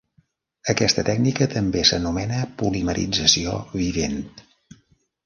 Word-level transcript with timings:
Aquesta 0.71 1.01
tècnica 1.09 1.47
també 1.51 1.83
s'anomena 1.89 2.39
polimerització 2.63 3.55
vivent. 3.83 4.17